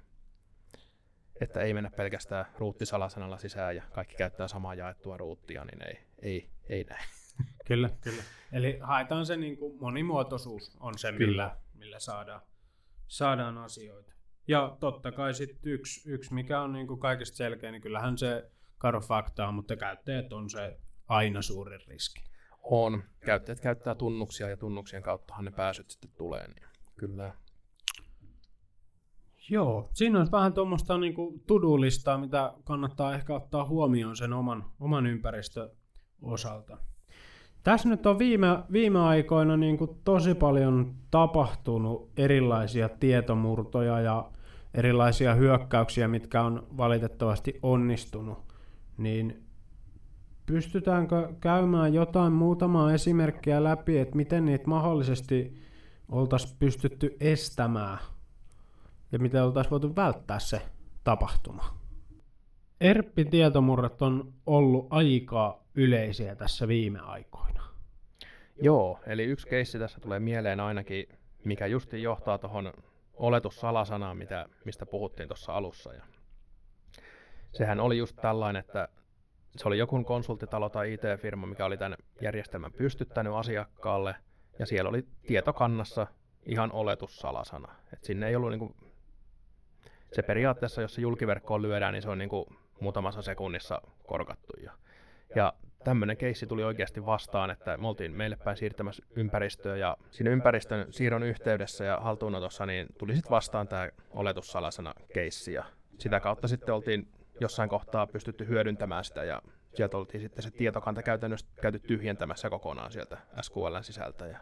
[1.40, 6.50] Että ei mennä pelkästään ruuttisalasanalla sisään ja kaikki käyttää samaa jaettua ruuttia, niin ei, ei,
[6.68, 7.08] ei näin.
[7.68, 8.22] Kyllä, kyllä.
[8.52, 12.40] Eli haetaan se niin kuin monimuotoisuus on se, millä, millä saadaan,
[13.06, 14.12] saadaan asioita.
[14.48, 18.50] Ja totta kai sitten yksi, yksi, mikä on niin kuin kaikista selkeä, niin kyllähän se
[18.78, 22.22] karu fakta on, mutta käyttäjät on se aina suurin riski.
[22.70, 23.02] On.
[23.20, 27.34] Käyttäjät käyttää tunnuksia ja tunnuksien kauttahan ne pääsyt sitten tulee, niin kyllä.
[29.50, 31.14] Joo, siinä on vähän tuommoista niin
[31.46, 35.70] tudulistaa, mitä kannattaa ehkä ottaa huomioon sen oman, oman ympäristön
[36.22, 36.78] osalta.
[37.62, 44.30] Tässä nyt on viime, viime aikoina niin kuin tosi paljon tapahtunut erilaisia tietomurtoja ja
[44.74, 48.38] erilaisia hyökkäyksiä, mitkä on valitettavasti onnistunut.
[48.98, 49.45] Niin
[50.46, 55.62] pystytäänkö käymään jotain muutamaa esimerkkiä läpi, että miten niitä mahdollisesti
[56.08, 57.98] oltaisiin pystytty estämään
[59.12, 60.62] ja miten oltaisiin voitu välttää se
[61.04, 61.78] tapahtuma?
[62.80, 67.62] ERP-tietomurret on ollut aika yleisiä tässä viime aikoina.
[68.62, 71.08] Joo, eli yksi keissi tässä tulee mieleen ainakin,
[71.44, 72.72] mikä justi johtaa tuohon
[73.14, 75.94] oletussalasanaan, mitä, mistä puhuttiin tuossa alussa.
[75.94, 76.02] Ja
[77.52, 78.88] sehän oli just tällainen, että
[79.58, 84.14] se oli joku konsulttitalo tai IT-firma, mikä oli tämän järjestelmän pystyttänyt asiakkaalle,
[84.58, 86.06] ja siellä oli tietokannassa
[86.46, 87.74] ihan oletussalasana.
[87.92, 88.76] Et sinne ei ollut niinku,
[90.12, 92.46] se periaatteessa, jos se julkiverkkoon lyödään, niin se on niinku
[92.80, 94.52] muutamassa sekunnissa korkattu.
[94.62, 94.72] Ja,
[95.34, 95.52] ja
[95.84, 100.86] tämmöinen keissi tuli oikeasti vastaan, että me oltiin meille päin siirtämässä ympäristöä ja siinä ympäristön
[100.90, 105.64] siirron yhteydessä ja haltuunotossa niin tuli sitten vastaan tämä oletussalasana keissi ja
[105.98, 107.08] sitä kautta sitten oltiin
[107.40, 109.42] jossain kohtaa pystytty hyödyntämään sitä ja
[109.74, 114.38] sieltä oltiin sitten se tietokanta käytännössä käyty tyhjentämässä kokonaan sieltä SQLn sisältä ja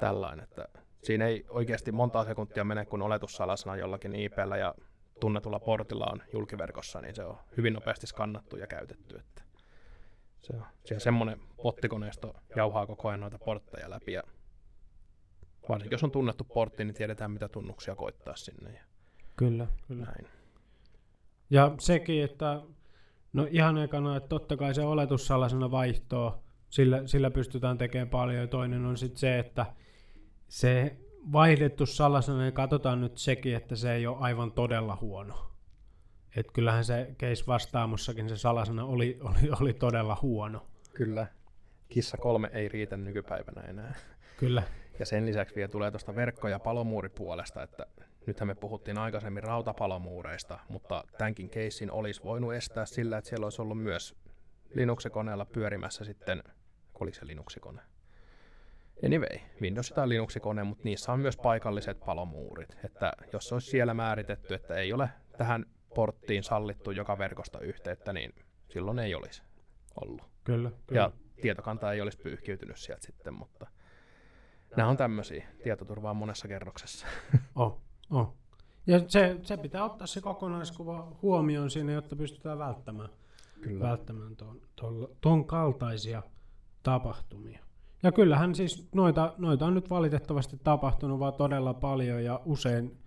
[0.00, 0.68] tällainen, että
[1.02, 4.74] siinä ei oikeasti monta sekuntia mene, kun oletussalasana jollakin IPllä ja
[5.20, 9.16] tunnetulla portilla on julkiverkossa, niin se on hyvin nopeasti skannattu ja käytetty.
[9.16, 9.42] Että
[10.42, 14.22] se on siellä semmoinen pottikoneisto jauhaa koko ajan noita portteja läpi ja
[15.68, 18.70] varsinkin jos on tunnettu portti, niin tiedetään mitä tunnuksia koittaa sinne.
[18.70, 18.82] Ja
[19.36, 20.04] kyllä, kyllä.
[20.04, 20.39] Näin.
[21.50, 22.62] Ja sekin, että
[23.32, 28.40] no ihan ekana, että totta kai se oletussalasena vaihtoa, sillä, sillä pystytään tekemään paljon.
[28.40, 29.66] Ja toinen on sitten se, että
[30.48, 30.96] se
[31.32, 35.50] vaihdettu salasana, niin katsotaan nyt sekin, että se ei ole aivan todella huono.
[36.36, 40.66] Et kyllähän se case vastaamossakin se salasana oli, oli, oli todella huono.
[40.94, 41.26] Kyllä.
[41.88, 43.94] Kissa kolme ei riitä nykypäivänä enää.
[44.36, 44.62] Kyllä.
[44.98, 47.86] Ja sen lisäksi vielä tulee tuosta verkko- ja palomuuripuolesta, että
[48.26, 53.62] nythän me puhuttiin aikaisemmin rautapalomuureista, mutta tämänkin keissin olisi voinut estää sillä, että siellä olisi
[53.62, 54.16] ollut myös
[54.74, 56.42] Linux-koneella pyörimässä sitten,
[57.00, 57.82] oliko se Linux-kone?
[59.06, 62.76] Anyway, Windows tai Linux-kone, mutta niissä on myös paikalliset palomuurit.
[62.84, 68.34] Että jos olisi siellä määritetty, että ei ole tähän porttiin sallittu joka verkosta yhteyttä, niin
[68.68, 69.42] silloin ei olisi
[70.00, 70.22] ollut.
[70.44, 71.00] Kyllä, kyllä.
[71.00, 73.66] Ja tietokanta ei olisi pyyhkiytynyt sieltä sitten, mutta
[74.76, 75.46] nämä on tämmöisiä.
[75.62, 77.06] Tietoturvaa monessa kerroksessa.
[77.54, 78.34] Oh, oh.
[78.86, 83.08] Ja se, se pitää ottaa se kokonaiskuva huomioon siinä, jotta pystytään välttämään,
[83.60, 83.88] Kyllä.
[83.88, 86.22] välttämään ton, ton, ton kaltaisia
[86.82, 87.60] tapahtumia.
[88.02, 92.98] Ja kyllähän siis noita, noita on nyt valitettavasti tapahtunut vaan todella paljon ja usein,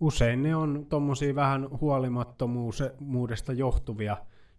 [0.00, 4.16] usein ne on tuommoisia vähän huolimattomuudesta johtuvia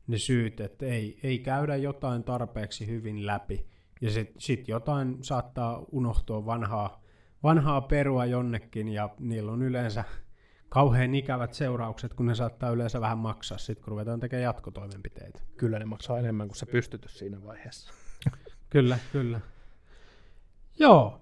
[0.08, 3.66] ne syyt, että ei, ei käydä jotain tarpeeksi hyvin läpi
[4.02, 7.03] Ja sitten sit jotain saattaa unohtua vanhaa,
[7.44, 10.04] vanhaa perua jonnekin, ja niillä on yleensä
[10.70, 15.40] kauhean ikävät seuraukset, kun ne saattaa yleensä vähän maksaa, sitten kun ruvetaan tekemään jatkotoimenpiteitä.
[15.58, 17.94] Kyllä ne maksaa enemmän kuin se pystytys siinä vaiheessa.
[18.70, 19.40] kyllä, kyllä.
[20.80, 21.20] Joo.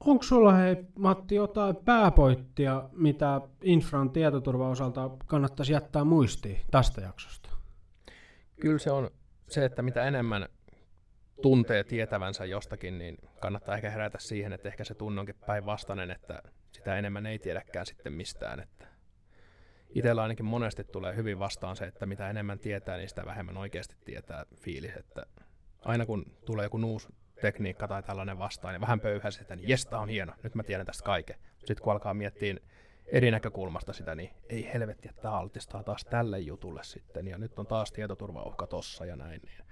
[0.00, 7.50] Onko sulla hei, Matti jotain pääpoittia, mitä infran tietoturvaosalta kannattaisi jättää muistiin tästä jaksosta?
[8.60, 9.10] Kyllä se on
[9.48, 10.48] se, että mitä enemmän
[11.42, 16.42] tuntee tietävänsä jostakin, niin kannattaa ehkä herätä siihen, että ehkä se tunne onkin päinvastainen, että
[16.72, 18.60] sitä enemmän ei tiedäkään sitten mistään.
[18.60, 18.86] Että
[19.94, 23.96] itsellä ainakin monesti tulee hyvin vastaan se, että mitä enemmän tietää, niin sitä vähemmän oikeasti
[24.04, 24.96] tietää fiilis.
[24.96, 25.26] Että
[25.84, 27.08] aina kun tulee joku uusi
[27.40, 30.86] tekniikka tai tällainen vastaan, niin vähän pöyhäsi, että niin jes, on hieno, nyt mä tiedän
[30.86, 31.36] tästä kaiken.
[31.58, 32.56] Sitten kun alkaa miettiä
[33.06, 37.66] eri näkökulmasta sitä, niin ei helvetti, että altistaa taas tälle jutulle sitten, ja nyt on
[37.66, 39.40] taas tietoturvauhka tossa ja näin.
[39.44, 39.64] Niin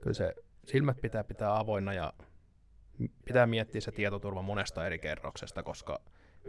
[0.00, 0.34] kyllä se
[0.70, 2.12] silmät pitää pitää avoinna ja
[3.24, 6.00] pitää miettiä se tietoturva monesta eri kerroksesta, koska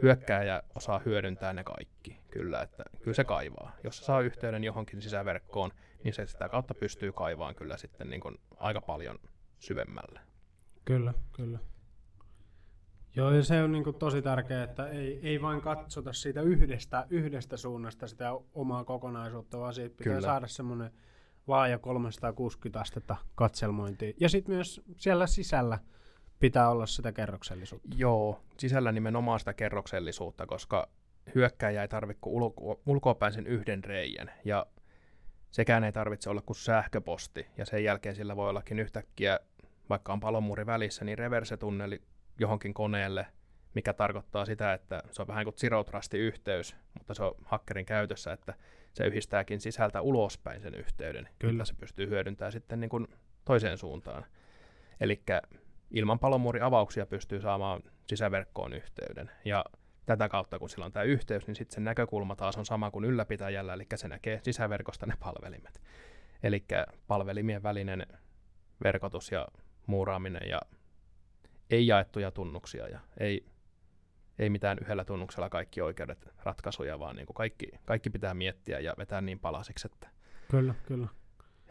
[0.02, 3.76] hyökkääjä osaa hyödyntää ne kaikki, kyllä, että kyllä se kaivaa.
[3.84, 5.70] Jos se saa yhteyden johonkin sisäverkkoon,
[6.04, 9.18] niin se sitä kautta pystyy kaivaan kyllä sitten niin kuin aika paljon
[9.58, 10.20] syvemmälle.
[10.84, 11.58] Kyllä, kyllä.
[13.16, 17.06] Joo, ja se on niin kuin tosi tärkeää, että ei, ei vain katsota siitä yhdestä,
[17.10, 20.26] yhdestä suunnasta sitä omaa kokonaisuutta, vaan siitä pitää Kyllä.
[20.26, 20.90] saada semmoinen
[21.46, 24.12] laaja 360 astetta katselmointia.
[24.20, 25.78] Ja sitten myös siellä sisällä
[26.38, 27.88] pitää olla sitä kerroksellisuutta.
[27.96, 30.88] Joo, sisällä nimenomaan sitä kerroksellisuutta, koska
[31.34, 34.30] hyökkäjä ei tarvitse kuin ulko- ulkoapäin sen yhden reijän.
[34.44, 34.66] Ja
[35.50, 37.46] sekään ei tarvitse olla kuin sähköposti.
[37.56, 39.40] Ja sen jälkeen sillä voi ollakin yhtäkkiä,
[39.88, 42.02] vaikka on palomuuri välissä, niin reverse-tunneli
[42.38, 43.26] johonkin koneelle,
[43.74, 48.32] mikä tarkoittaa sitä, että se on vähän kuin zero yhteys, mutta se on hakkerin käytössä,
[48.32, 48.54] että
[48.92, 51.64] se yhdistääkin sisältä ulospäin sen yhteyden, Kyllä.
[51.64, 53.06] se pystyy hyödyntämään sitten niin kuin
[53.44, 54.24] toiseen suuntaan.
[55.00, 55.22] Eli
[55.90, 59.30] ilman palomuuriavauksia pystyy saamaan sisäverkkoon yhteyden.
[59.44, 59.64] Ja
[60.06, 63.04] tätä kautta, kun sillä on tämä yhteys, niin sitten sen näkökulma taas on sama kuin
[63.04, 65.80] ylläpitäjällä, eli se näkee sisäverkosta ne palvelimet.
[66.42, 66.64] Eli
[67.06, 68.06] palvelimien välinen
[68.84, 69.48] verkotus ja
[69.86, 70.60] muuraaminen ja
[71.70, 73.46] ei jaettuja tunnuksia ja ei,
[74.42, 78.94] ei mitään yhdellä tunnuksella kaikki oikeudet ratkaisuja, vaan niin kuin kaikki, kaikki pitää miettiä ja
[78.98, 80.08] vetää niin palasiksi, että
[80.50, 81.08] kyllä, kyllä.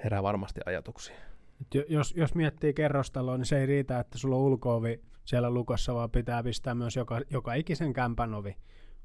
[0.03, 1.15] herää varmasti ajatuksia.
[1.62, 5.95] Et jos, jos miettii kerrostaloa, niin se ei riitä, että sulla on ulkoovi siellä lukossa,
[5.95, 8.55] vaan pitää pistää myös joka, joka ikisen kämpän ovi,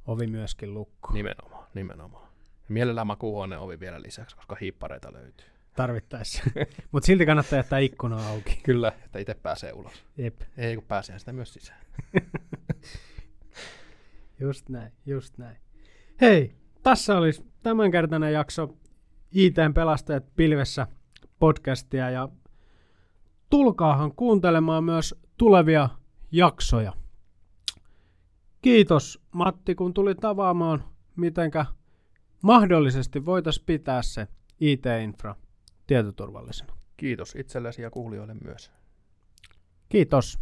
[0.07, 1.13] ovi myöskin lukko.
[1.13, 2.29] Nimenomaan, nimenomaan.
[2.69, 5.47] Mielellään makuuhuoneen ovi vielä lisäksi, koska hiippareita löytyy.
[5.77, 6.43] Tarvittaessa.
[6.93, 8.61] Mutta silti kannattaa jättää ikkuna auki.
[8.63, 10.05] Kyllä, että itse pääsee ulos.
[10.17, 10.41] Jep.
[10.57, 11.81] Ei kun pääsee sitä myös sisään.
[14.41, 15.57] just näin, just näin.
[16.21, 18.77] Hei, tässä olisi tämänkertainen jakso
[19.33, 20.87] ITn pelastajat pilvessä
[21.39, 22.29] podcastia ja
[23.51, 25.89] tulkaahan kuuntelemaan myös tulevia
[26.33, 26.93] jaksoja.
[28.63, 30.85] Kiitos Matti, kun tulit avaamaan,
[31.17, 31.67] mitenkä
[32.43, 34.27] mahdollisesti voitaisiin pitää se
[34.61, 35.35] IT-infra
[35.87, 36.77] tietoturvallisena.
[36.97, 38.71] Kiitos itsellesi ja kuulijoille myös.
[39.89, 40.39] Kiitos.